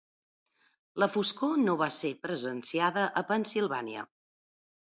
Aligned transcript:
La 1.03 1.07
foscor 1.15 1.53
no 1.67 1.77
va 1.83 1.89
ser 1.97 2.13
presenciada 2.25 3.07
a 3.23 3.27
Pennsilvània. 3.33 4.09